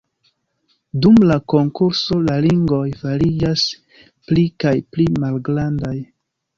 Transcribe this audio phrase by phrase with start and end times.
[1.05, 3.69] Dum la konkurso la ringoj fariĝas
[4.27, 5.99] pli kaj pli malgrandaj.